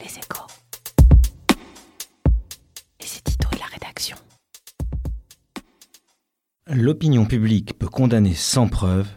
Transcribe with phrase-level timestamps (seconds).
[0.00, 0.46] Les échos.
[3.00, 4.16] Les éditos et la rédaction.
[6.68, 9.08] L'opinion publique peut condamner sans preuve,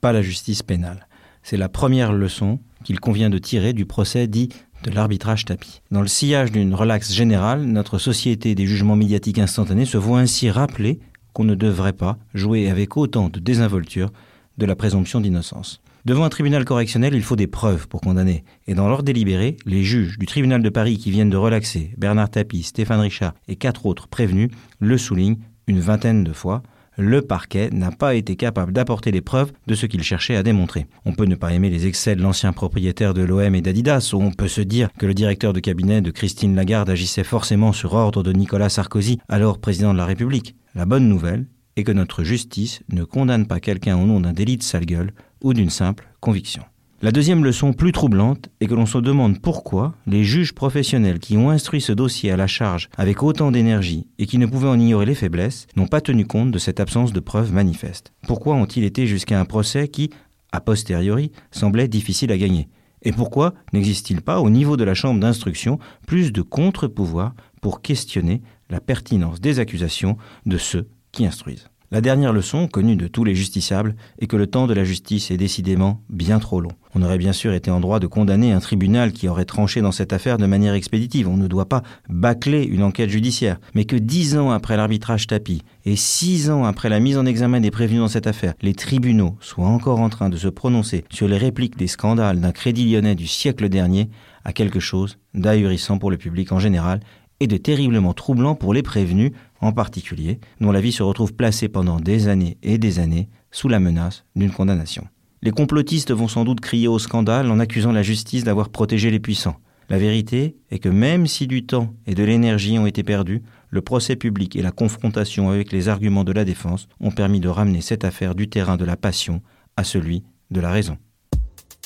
[0.00, 1.06] pas la justice pénale.
[1.42, 4.48] C'est la première leçon qu'il convient de tirer du procès dit
[4.82, 5.82] de l'arbitrage tapis.
[5.90, 10.50] Dans le sillage d'une relaxe générale, notre société des jugements médiatiques instantanés se voit ainsi
[10.50, 11.00] rappeler
[11.32, 14.10] qu'on ne devrait pas jouer avec autant de désinvolture
[14.58, 15.80] de la présomption d'innocence.
[16.04, 18.44] Devant un tribunal correctionnel, il faut des preuves pour condamner.
[18.66, 22.28] Et dans l'ordre délibéré, les juges du tribunal de Paris qui viennent de relaxer Bernard
[22.28, 26.62] Tapie, Stéphane Richard et quatre autres prévenus le soulignent une vingtaine de fois.
[26.98, 30.86] Le parquet n'a pas été capable d'apporter les preuves de ce qu'il cherchait à démontrer.
[31.06, 34.20] On peut ne pas aimer les excès de l'ancien propriétaire de l'OM et d'Adidas, ou
[34.20, 37.94] on peut se dire que le directeur de cabinet de Christine Lagarde agissait forcément sur
[37.94, 40.54] ordre de Nicolas Sarkozy, alors président de la République.
[40.74, 44.58] La bonne nouvelle est que notre justice ne condamne pas quelqu'un au nom d'un délit
[44.58, 45.12] de sale gueule
[45.44, 46.64] ou d'une simple conviction.
[47.02, 51.36] La deuxième leçon plus troublante est que l'on se demande pourquoi les juges professionnels qui
[51.36, 54.80] ont instruit ce dossier à la charge avec autant d'énergie et qui ne pouvaient en
[54.80, 58.14] ignorer les faiblesses n'ont pas tenu compte de cette absence de preuves manifestes.
[58.26, 60.08] Pourquoi ont-ils été jusqu'à un procès qui,
[60.50, 62.70] a posteriori, semblait difficile à gagner?
[63.02, 68.40] Et pourquoi n'existe-t-il pas au niveau de la chambre d'instruction plus de contre-pouvoirs pour questionner
[68.70, 71.68] la pertinence des accusations de ceux qui instruisent?
[71.94, 75.30] La dernière leçon, connue de tous les justiciables, est que le temps de la justice
[75.30, 76.72] est décidément bien trop long.
[76.96, 79.92] On aurait bien sûr été en droit de condamner un tribunal qui aurait tranché dans
[79.92, 81.28] cette affaire de manière expéditive.
[81.28, 83.60] On ne doit pas bâcler une enquête judiciaire.
[83.76, 87.60] Mais que dix ans après l'arbitrage tapis et six ans après la mise en examen
[87.60, 91.28] des prévenus dans cette affaire, les tribunaux soient encore en train de se prononcer sur
[91.28, 94.10] les répliques des scandales d'un crédit lyonnais du siècle dernier
[94.44, 96.98] a quelque chose d'ahurissant pour le public en général
[97.40, 101.68] et de terriblement troublant pour les prévenus en particulier, dont la vie se retrouve placée
[101.68, 105.06] pendant des années et des années sous la menace d'une condamnation.
[105.42, 109.20] Les complotistes vont sans doute crier au scandale en accusant la justice d'avoir protégé les
[109.20, 109.56] puissants.
[109.90, 113.82] La vérité est que même si du temps et de l'énergie ont été perdus, le
[113.82, 117.82] procès public et la confrontation avec les arguments de la défense ont permis de ramener
[117.82, 119.42] cette affaire du terrain de la passion
[119.76, 120.96] à celui de la raison.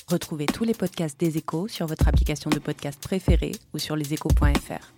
[0.07, 4.98] Retrouvez tous les podcasts des échos sur votre application de podcast préférée ou sur leséchos.fr.